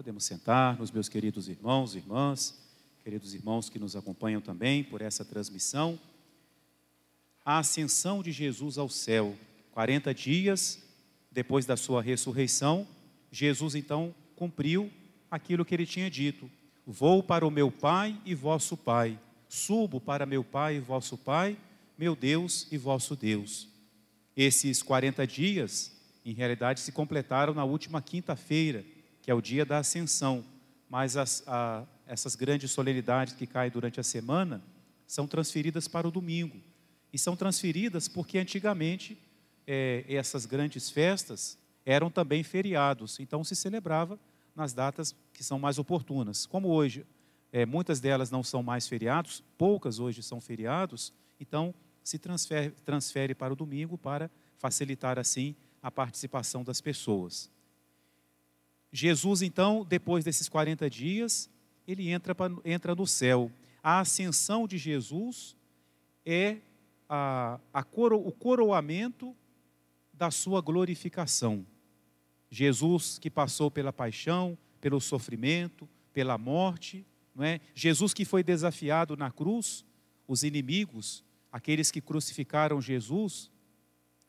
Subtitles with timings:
[0.00, 2.58] Podemos sentar, nos meus queridos irmãos e irmãs,
[3.04, 6.00] queridos irmãos que nos acompanham também por essa transmissão.
[7.44, 9.36] A ascensão de Jesus ao céu,
[9.72, 10.82] 40 dias
[11.30, 12.88] depois da sua ressurreição,
[13.30, 14.90] Jesus então cumpriu
[15.30, 16.50] aquilo que ele tinha dito:
[16.86, 19.20] Vou para o meu Pai e vosso Pai,
[19.50, 21.58] subo para meu Pai e vosso Pai,
[21.98, 23.68] meu Deus e vosso Deus.
[24.34, 25.92] Esses 40 dias,
[26.24, 28.82] em realidade, se completaram na última quinta-feira,
[29.30, 30.44] que é o dia da ascensão,
[30.88, 34.60] mas as, a, essas grandes solenidades que caem durante a semana
[35.06, 36.60] são transferidas para o domingo.
[37.12, 39.16] E são transferidas porque antigamente
[39.68, 41.56] é, essas grandes festas
[41.86, 44.18] eram também feriados, então se celebrava
[44.52, 46.44] nas datas que são mais oportunas.
[46.44, 47.06] Como hoje
[47.52, 53.32] é, muitas delas não são mais feriados, poucas hoje são feriados, então se transfere, transfere
[53.32, 54.28] para o domingo para
[54.58, 57.48] facilitar assim a participação das pessoas.
[58.92, 61.48] Jesus, então, depois desses 40 dias,
[61.86, 63.50] ele entra, entra no céu.
[63.82, 65.56] A ascensão de Jesus
[66.24, 66.58] é
[67.08, 69.34] a, a coro, o coroamento
[70.12, 71.66] da sua glorificação.
[72.50, 77.60] Jesus que passou pela paixão, pelo sofrimento, pela morte, não é?
[77.74, 79.84] Jesus que foi desafiado na cruz,
[80.26, 83.50] os inimigos, aqueles que crucificaram Jesus,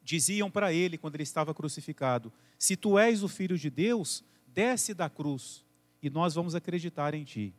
[0.01, 4.93] diziam para ele quando ele estava crucificado: Se tu és o filho de Deus, desce
[4.93, 5.63] da cruz
[6.01, 7.53] e nós vamos acreditar em ti.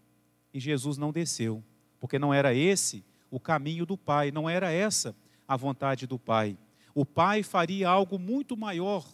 [0.52, 1.62] E Jesus não desceu,
[1.98, 5.14] porque não era esse o caminho do Pai, não era essa
[5.48, 6.56] a vontade do Pai
[6.94, 9.06] o Pai faria algo muito maior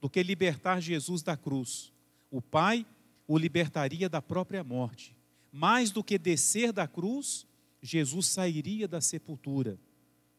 [0.00, 1.92] do que libertar Jesus da cruz.
[2.30, 2.86] O Pai
[3.26, 5.16] o libertaria da própria morte.
[5.52, 7.46] Mais do que descer da cruz,
[7.80, 9.78] Jesus sairia da sepultura.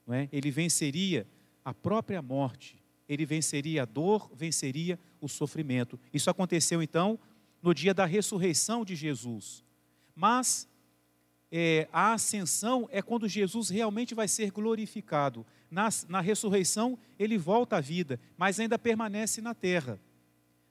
[0.06, 0.28] Não é?
[0.32, 1.26] Ele venceria
[1.64, 2.78] a própria morte.
[3.08, 5.98] Ele venceria a dor, venceria o sofrimento.
[6.14, 7.18] Isso aconteceu então
[7.62, 9.64] no dia da ressurreição de Jesus.
[10.16, 10.68] Mas
[11.52, 15.46] é, a ascensão é quando Jesus realmente vai ser glorificado.
[15.70, 20.00] Na, na ressurreição, ele volta à vida, mas ainda permanece na terra.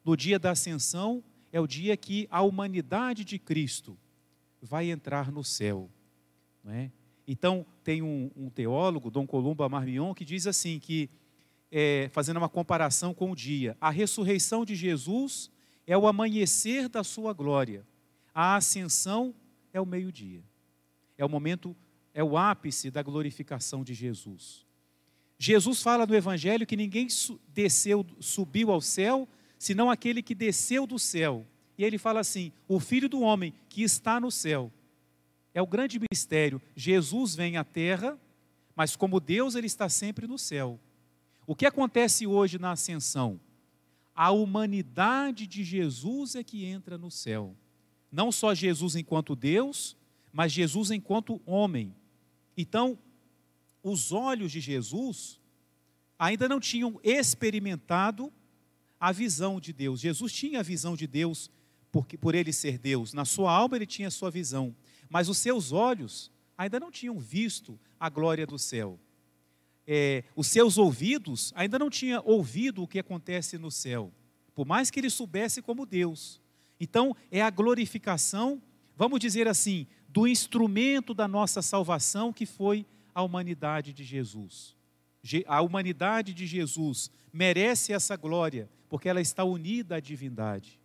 [0.04, 1.22] No dia da ascensão,
[1.52, 3.96] é o dia que a humanidade de Cristo
[4.60, 5.90] vai entrar no céu.
[6.62, 6.90] Não é?
[7.26, 11.08] Então, tem um, um, teólogo, Dom Columba Marmion, que diz assim: que,
[11.70, 15.50] é, fazendo uma comparação com o dia, a ressurreição de Jesus
[15.86, 17.86] é o amanhecer da sua glória,
[18.34, 19.34] a ascensão
[19.72, 20.42] é o meio-dia
[21.20, 21.76] é o momento,
[22.14, 24.66] é o ápice da glorificação de Jesus.
[25.38, 27.06] Jesus fala no Evangelho que ninguém
[27.48, 31.46] desceu, subiu ao céu, senão aquele que desceu do céu.
[31.76, 34.72] E ele fala assim: o Filho do Homem que está no céu.
[35.52, 36.60] É o grande mistério.
[36.74, 38.18] Jesus vem à terra,
[38.74, 40.80] mas como Deus, ele está sempre no céu.
[41.50, 43.40] O que acontece hoje na ascensão?
[44.14, 47.56] A humanidade de Jesus é que entra no céu.
[48.08, 49.96] Não só Jesus enquanto Deus,
[50.32, 51.92] mas Jesus enquanto homem.
[52.56, 52.96] Então,
[53.82, 55.40] os olhos de Jesus
[56.16, 58.32] ainda não tinham experimentado
[59.00, 59.98] a visão de Deus.
[59.98, 61.50] Jesus tinha a visão de Deus
[61.90, 63.12] porque, por ele ser Deus.
[63.12, 64.72] Na sua alma ele tinha a sua visão.
[65.08, 69.00] Mas os seus olhos ainda não tinham visto a glória do céu.
[69.86, 74.12] É, os seus ouvidos ainda não tinham ouvido o que acontece no céu.
[74.54, 76.40] Por mais que ele soubesse como Deus.
[76.78, 78.60] Então, é a glorificação,
[78.96, 84.76] vamos dizer assim, do instrumento da nossa salvação que foi a humanidade de Jesus.
[85.46, 90.80] A humanidade de Jesus merece essa glória, porque ela está unida à divindade.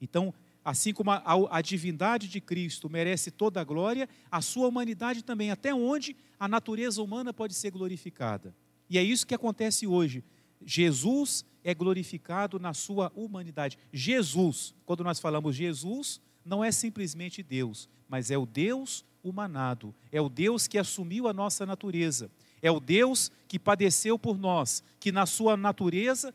[0.00, 0.32] Então,
[0.64, 5.22] assim como a, a, a, divindade de Cristo merece toda a glória, a sua humanidade
[5.22, 8.54] também, até onde a natureza humana pode ser glorificada.
[8.88, 10.24] E é isso que acontece hoje.
[10.64, 13.78] Jesus é glorificado na sua humanidade.
[13.92, 20.20] Jesus, quando nós falamos Jesus, não é simplesmente Deus, mas é o Deus humanado, é
[20.20, 25.10] o Deus que assumiu a nossa natureza, é o Deus que padeceu por nós, que
[25.10, 26.34] na sua natureza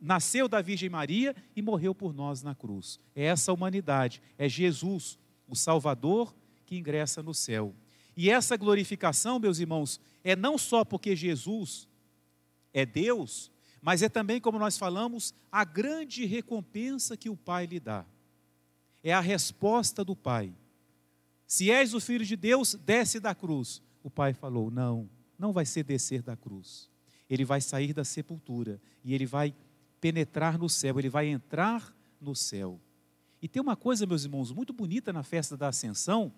[0.00, 2.98] nasceu da Virgem Maria e morreu por nós na cruz.
[3.14, 7.74] É essa humanidade, é Jesus, o Salvador, que ingressa no céu.
[8.16, 11.88] E essa glorificação, meus irmãos, é não só porque Jesus
[12.72, 13.50] é Deus,
[13.82, 18.04] mas é também, como nós falamos, a grande recompensa que o Pai lhe dá
[19.02, 20.54] é a resposta do pai.
[21.46, 23.82] Se és o filho de Deus, desce da cruz.
[24.02, 25.08] O pai falou: Não,
[25.38, 26.88] não vai ser descer da cruz.
[27.28, 29.54] Ele vai sair da sepultura e ele vai
[30.00, 32.80] penetrar no céu, ele vai entrar no céu.
[33.42, 36.32] E tem uma coisa, meus irmãos, muito bonita na festa da ascensão,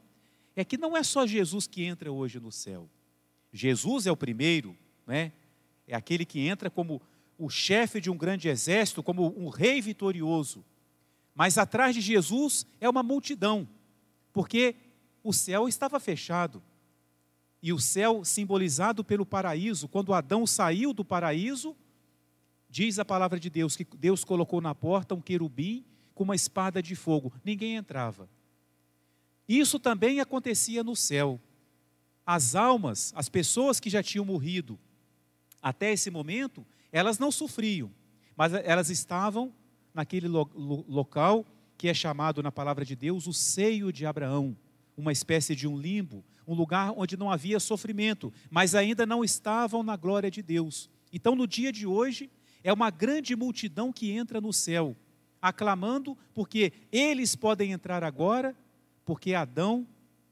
[0.54, 2.88] é que não é só Jesus que entra hoje no céu.
[3.52, 4.76] Jesus é o primeiro,
[5.06, 5.32] né?
[5.86, 7.02] É aquele que entra como
[7.38, 10.64] o chefe de um grande exército, como um rei vitorioso.
[11.34, 13.66] mas atrás de Jesus é uma multidão,
[14.34, 14.76] porque
[15.24, 16.62] o céu estava fechado.
[17.62, 21.74] E o céu simbolizado pelo paraíso, quando Adão saiu do paraíso,
[22.72, 25.84] diz a palavra de Deus que Deus colocou na porta um querubim
[26.14, 28.26] com uma espada de fogo, ninguém entrava.
[29.46, 31.38] Isso também acontecia no céu.
[32.24, 34.78] As almas, as pessoas que já tinham morrido
[35.60, 37.90] até esse momento, elas não sofriam,
[38.34, 39.52] mas elas estavam
[39.92, 40.48] naquele lo
[40.88, 41.44] local
[41.76, 44.56] que é chamado na palavra de Deus o seio de Abraão,
[44.96, 49.82] uma espécie de um limbo, um lugar onde não havia sofrimento, mas ainda não estavam
[49.82, 50.88] na glória de Deus.
[51.12, 52.30] Então, no dia de hoje,
[52.64, 54.96] é uma grande multidão que entra no céu,
[55.40, 58.56] aclamando, porque eles podem entrar agora,
[59.04, 59.86] porque Adão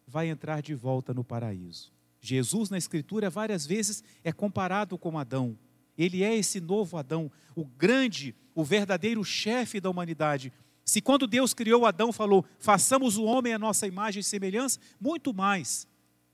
[0.06, 1.93] vai entrar de volta no paraíso.
[2.21, 5.59] Jesus, na Escritura, várias vezes é comparado com Adão.
[5.97, 10.53] Ele é esse novo Adão, o grande, o verdadeiro chefe da humanidade.
[10.85, 15.32] Se quando Deus criou Adão falou, façamos o homem a nossa imagem e semelhança, muito
[15.32, 15.87] mais.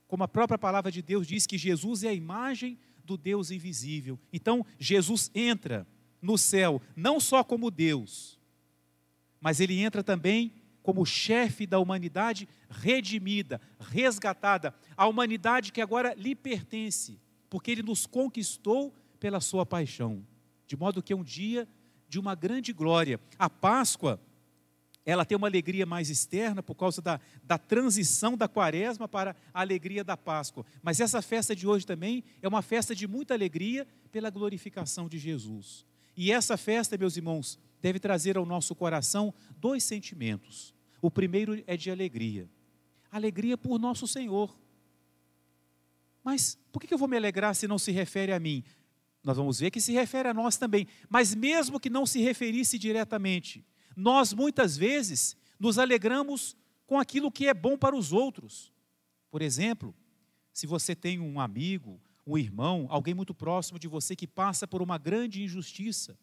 [0.07, 2.77] Como a própria palavra de Deus diz que Jesus é a imagem
[3.07, 4.19] do Deus invisível.
[4.31, 5.87] Então, Jesus entra
[6.21, 8.37] no céu, não só como Deus,
[9.39, 16.35] mas ele entra também como chefe da humanidade redimida, resgatada, a humanidade que agora lhe
[16.35, 17.19] pertence,
[17.49, 20.25] porque ele nos conquistou pela sua paixão,
[20.65, 21.67] de modo que é um dia
[22.09, 23.19] de uma grande glória.
[23.37, 24.19] A Páscoa,
[25.07, 29.61] ela tem uma alegria mais externa por causa da, da transição da quaresma para a
[29.61, 30.65] alegria da Páscoa.
[30.83, 35.17] Mas essa festa de hoje também é uma festa de muita alegria pela glorificação de
[35.17, 35.85] Jesus.
[36.13, 40.75] E essa festa, meus irmãos, deve trazer ao nosso coração dois sentimentos.
[41.01, 42.49] O primeiro é de alegria.
[43.09, 44.59] Alegria por nosso Senhor.
[46.21, 48.61] Mas por que eu vou me alegrar se não se refere a mim?
[49.23, 50.85] Nós vamos ver que se refere a nós também.
[51.07, 53.65] Mas mesmo que não se referisse diretamente,
[53.97, 56.55] nós muitas vezes nos alegramos
[56.85, 58.71] com aquilo que é bom para os outros.
[59.31, 59.93] Por exemplo,
[60.53, 64.83] se você tem um amigo, um irmão, alguém muito próximo de você que passa por
[64.83, 66.15] uma grande injustiça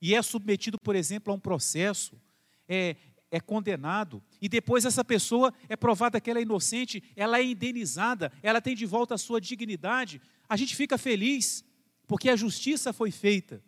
[0.00, 2.18] e é submetido, por exemplo, a um processo,
[2.66, 2.96] é,
[3.30, 8.32] é condenado, e depois essa pessoa é provada que ela é inocente, ela é indenizada,
[8.42, 11.62] ela tem de volta a sua dignidade, a gente fica feliz,
[12.06, 13.62] porque a justiça foi feita.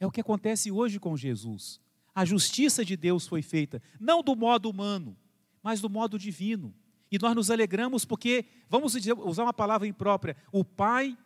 [0.00, 1.83] É o que acontece hoje com Jesus.
[2.14, 5.16] A justiça de Deus foi feita, não do modo humano,
[5.62, 6.74] mas do modo divino.
[7.10, 11.16] E nós nos alegramos porque, vamos usar uma palavra imprópria, o Pai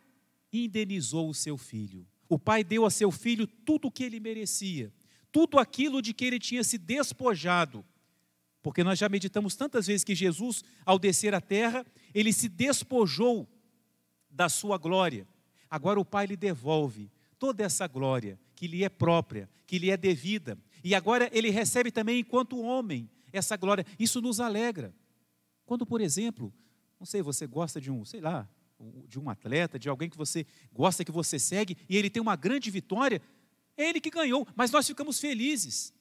[0.51, 2.07] indenizou o seu filho.
[2.27, 4.91] O Pai deu a seu filho tudo o que ele merecia
[5.31, 7.85] tudo aquilo de que ele tinha se despojado.
[8.61, 13.47] Porque nós já meditamos tantas vezes que Jesus, ao descer à terra, ele se despojou
[14.29, 15.27] da sua glória.
[15.69, 19.95] Agora o Pai lhe devolve toda essa glória que lhe é própria, que lhe é
[19.95, 20.57] devida.
[20.83, 23.85] E agora ele recebe também, enquanto homem, essa glória.
[23.97, 24.93] Isso nos alegra.
[25.65, 26.53] Quando, por exemplo,
[26.99, 28.47] não sei, você gosta de um, sei lá,
[29.07, 32.35] de um atleta, de alguém que você gosta, que você segue, e ele tem uma
[32.35, 33.21] grande vitória,
[33.79, 35.93] é Ele que ganhou, mas nós ficamos felizes.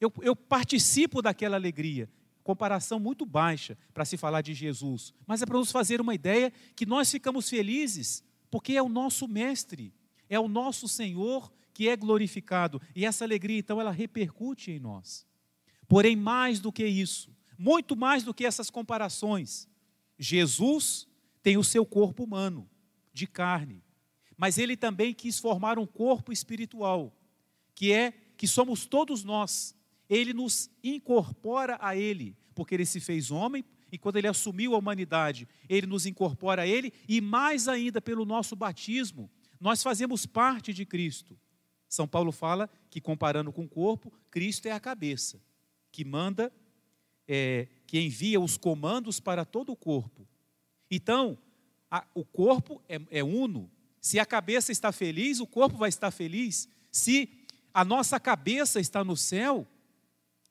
[0.00, 2.08] Eu, eu participo daquela alegria.
[2.42, 6.50] Comparação muito baixa para se falar de Jesus, mas é para nos fazer uma ideia
[6.74, 9.92] que nós ficamos felizes porque é o nosso Mestre,
[10.28, 15.24] é o nosso Senhor que é glorificado e essa alegria então ela repercute em nós.
[15.86, 19.68] Porém, mais do que isso, muito mais do que essas comparações,
[20.18, 21.06] Jesus
[21.40, 22.68] tem o seu corpo humano,
[23.12, 23.80] de carne,
[24.36, 27.16] mas ele também quis formar um corpo espiritual
[27.76, 29.72] que é que somos todos nós.
[30.10, 34.78] Ele nos incorpora a Ele, porque Ele se fez homem, e quando Ele assumiu a
[34.78, 39.30] humanidade, Ele nos incorpora a Ele, e mais ainda pelo nosso batismo,
[39.60, 41.38] nós fazemos parte de Cristo.
[41.88, 45.40] São Paulo fala que, comparando com o corpo, Cristo é a cabeça,
[45.90, 46.52] que manda,
[47.26, 50.26] é, que envia os comandos para todo o corpo.
[50.90, 51.38] Então,
[51.90, 53.70] a, o corpo é, é uno.
[54.00, 56.68] Se a cabeça está feliz, o corpo vai estar feliz.
[56.90, 57.30] Se
[57.72, 59.66] a nossa cabeça está no céu,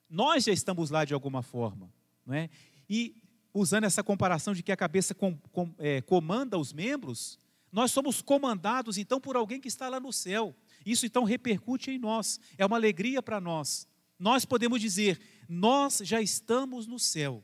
[0.08, 1.92] nós já estamos lá de alguma forma.
[2.26, 2.50] Não é?
[2.88, 3.16] E
[3.52, 7.38] usando essa comparação de que a cabeça com, com, é, comanda os membros,
[7.72, 10.54] nós somos comandados então por alguém que está lá no céu.
[10.84, 13.86] Isso então repercute em nós, é uma alegria para nós.
[14.18, 17.42] Nós podemos dizer, nós já estamos no céu,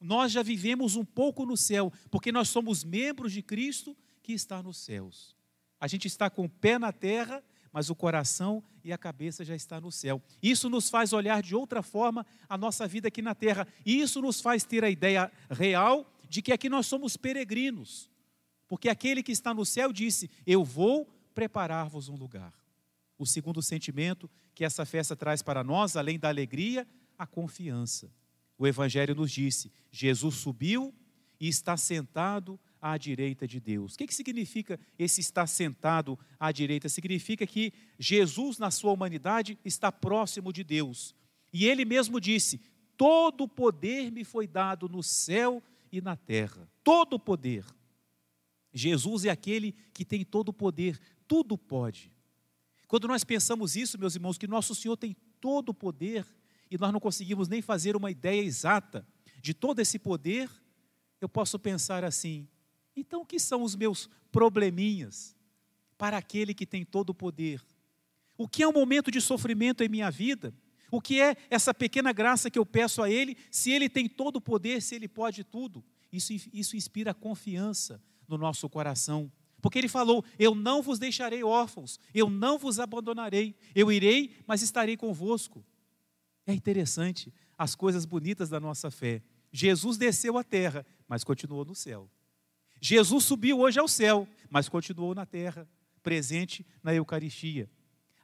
[0.00, 4.62] nós já vivemos um pouco no céu, porque nós somos membros de Cristo que está
[4.62, 5.36] nos céus.
[5.80, 9.56] A gente está com o pé na terra, mas o coração e a cabeça já
[9.56, 10.22] está no céu.
[10.42, 13.66] Isso nos faz olhar de outra forma a nossa vida aqui na terra.
[13.84, 18.10] E isso nos faz ter a ideia real de que aqui nós somos peregrinos.
[18.68, 22.52] Porque aquele que está no céu disse: Eu vou preparar-vos um lugar.
[23.18, 26.86] O segundo sentimento que essa festa traz para nós, além da alegria,
[27.18, 28.12] a confiança.
[28.58, 30.94] O Evangelho nos disse: Jesus subiu
[31.40, 33.94] e está sentado à direita de Deus.
[33.94, 36.88] O que, significa esse estar sentado à direita?
[36.88, 41.14] Significa que Jesus, na sua humanidade, está próximo de Deus.
[41.52, 42.60] E ele mesmo disse:
[42.96, 46.68] Todo o poder me foi dado no céu e na terra.
[46.82, 47.64] Todo o poder.
[48.72, 50.98] Jesus é aquele que tem todo o poder,
[51.28, 52.12] tudo pode.
[52.88, 56.26] Quando nós pensamos isso, meus irmãos, que nosso Senhor tem todo o poder
[56.70, 59.06] e nós não conseguimos nem fazer uma ideia exata
[59.40, 60.50] de todo esse poder,
[61.20, 62.48] eu posso pensar assim:
[62.96, 65.36] então o que são os meus probleminhas
[65.98, 67.62] para aquele que tem todo o poder?
[68.36, 70.54] O que é um momento de sofrimento em minha vida?
[70.90, 74.36] O que é essa pequena graça que eu peço a Ele, se Ele tem todo
[74.36, 75.84] o poder, se Ele pode tudo?
[76.12, 79.30] Isso, isso inspira confiança no nosso coração.
[79.60, 84.62] Porque Ele falou: Eu não vos deixarei órfãos, eu não vos abandonarei, eu irei, mas
[84.62, 85.64] estarei convosco.
[86.46, 89.22] É interessante as coisas bonitas da nossa fé.
[89.52, 92.10] Jesus desceu à terra, mas continuou no céu.
[92.80, 95.68] Jesus subiu hoje ao céu, mas continuou na terra,
[96.02, 97.70] presente na Eucaristia.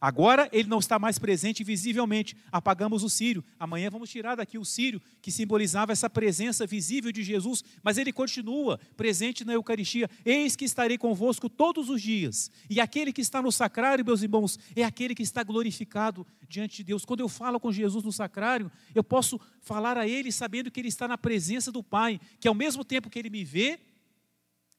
[0.00, 2.36] Agora ele não está mais presente visivelmente.
[2.52, 3.44] Apagamos o círio.
[3.58, 8.12] Amanhã vamos tirar daqui o círio que simbolizava essa presença visível de Jesus, mas ele
[8.12, 10.08] continua presente na Eucaristia.
[10.24, 12.50] Eis que estarei convosco todos os dias.
[12.70, 16.84] E aquele que está no sacrário, meus irmãos, é aquele que está glorificado diante de
[16.84, 17.04] Deus.
[17.04, 20.88] Quando eu falo com Jesus no sacrário, eu posso falar a ele sabendo que ele
[20.88, 23.80] está na presença do Pai, que ao mesmo tempo que ele me vê,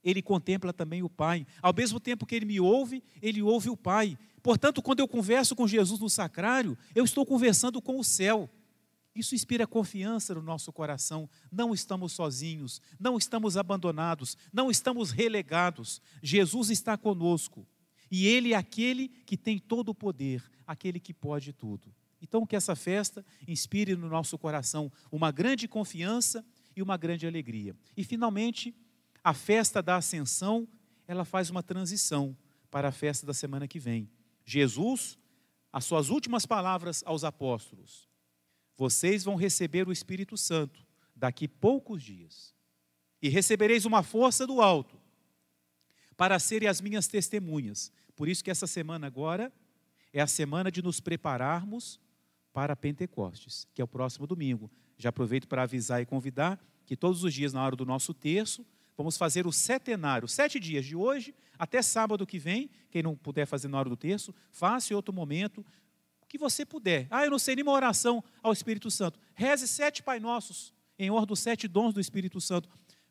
[0.03, 1.45] ele contempla também o Pai.
[1.61, 4.17] Ao mesmo tempo que ele me ouve, ele ouve o Pai.
[4.41, 8.49] Portanto, quando eu converso com Jesus no sacrário, eu estou conversando com o céu.
[9.13, 11.29] Isso inspira confiança no nosso coração.
[11.51, 16.01] Não estamos sozinhos, não estamos abandonados, não estamos relegados.
[16.21, 17.67] Jesus está conosco.
[18.11, 21.93] E Ele é aquele que tem todo o poder, aquele que pode tudo.
[22.21, 27.75] Então, que essa festa inspire no nosso coração uma grande confiança e uma grande alegria.
[27.95, 28.75] E, finalmente,
[29.23, 30.67] a festa da Ascensão,
[31.07, 32.35] ela faz uma transição
[32.69, 34.09] para a festa da semana que vem.
[34.45, 35.17] Jesus,
[35.71, 38.07] as suas últimas palavras aos apóstolos:
[38.75, 42.53] Vocês vão receber o Espírito Santo daqui poucos dias,
[43.21, 44.99] e recebereis uma força do alto
[46.15, 47.91] para serem as minhas testemunhas.
[48.15, 49.51] Por isso que essa semana agora
[50.11, 51.99] é a semana de nos prepararmos
[52.51, 54.69] para Pentecostes, que é o próximo domingo.
[54.97, 58.65] Já aproveito para avisar e convidar que todos os dias, na hora do nosso terço,
[58.99, 62.69] Vamos fazer o setenário, sete dias de hoje até sábado que vem.
[62.91, 65.65] Quem não puder fazer na hora do terço, faça em outro momento,
[66.21, 67.07] o que você puder.
[67.09, 69.17] Ah, eu não sei nenhuma oração ao Espírito Santo.
[69.33, 72.67] Reze sete Pai Nossos, em honra dos sete dons do Espírito Santo.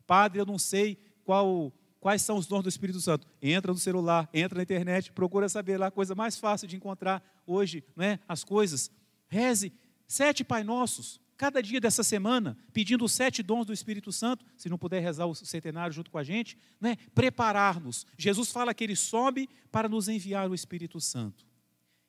[0.07, 3.26] Padre, eu não sei qual, quais são os dons do Espírito Santo.
[3.40, 7.23] Entra no celular, entra na internet, procura saber lá, a coisa mais fácil de encontrar
[7.47, 8.90] hoje, né, as coisas.
[9.26, 9.73] Reze
[10.07, 14.68] sete Pai Nossos cada dia dessa semana, pedindo os sete dons do Espírito Santo, se
[14.68, 16.97] não puder rezar o centenário junto com a gente, né?
[17.14, 18.04] preparar-nos.
[18.18, 21.47] Jesus fala que ele sobe para nos enviar o Espírito Santo.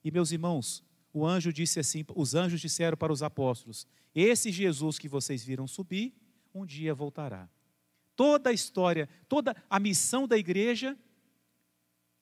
[0.04, 0.84] E meus irmãos,
[1.14, 5.68] o anjo disse assim, os anjos disseram para os apóstolos: Esse Jesus que vocês viram
[5.68, 6.16] subir,
[6.54, 7.48] um dia voltará.
[8.16, 10.98] Toda a história, toda a missão da igreja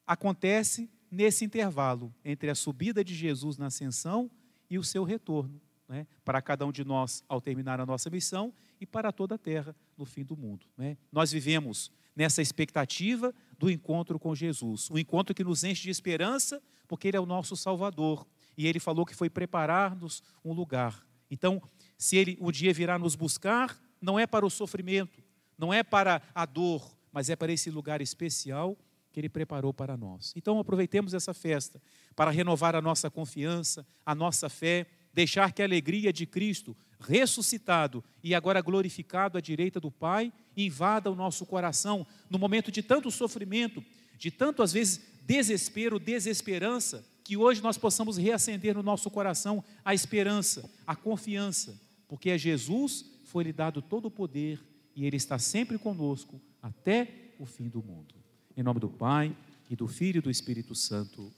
[0.05, 4.29] acontece nesse intervalo entre a subida de Jesus na ascensão
[4.69, 8.53] e o seu retorno né, para cada um de nós ao terminar a nossa missão
[8.79, 10.65] e para toda a terra no fim do mundo.
[10.77, 10.97] Né?
[11.11, 16.61] Nós vivemos nessa expectativa do encontro com Jesus, um encontro que nos enche de esperança,
[16.87, 18.27] porque Ele é o nosso Salvador
[18.57, 21.05] e Ele falou que foi preparar-nos um lugar.
[21.29, 21.61] Então,
[21.97, 25.23] se Ele um dia virá nos buscar, não é para o sofrimento,
[25.57, 28.77] não é para a dor, mas é para esse lugar especial
[29.11, 30.33] que Ele preparou para nós.
[30.35, 31.81] Então, aproveitemos essa festa
[32.15, 38.03] para renovar a nossa confiança, a nossa fé deixar que a alegria de Cristo, ressuscitado
[38.23, 43.09] e agora glorificado à direita do Pai, invada o nosso coração no momento de tanto
[43.09, 43.83] sofrimento,
[44.15, 49.91] de tanto às vezes desespero, desesperança, que hoje nós possamos reacender no nosso coração a
[49.91, 54.63] esperança, a confiança, porque a Jesus foi-lhe dado todo o poder
[54.95, 58.13] e Ele está sempre conosco até o fim do mundo.
[58.55, 59.35] Em nome do Pai,
[59.69, 61.33] e do Filho e do Espírito Santo.